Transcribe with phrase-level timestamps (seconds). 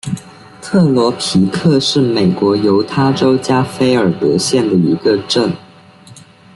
[0.63, 5.53] 特罗皮克是美国犹他州加菲尔德县的一个镇。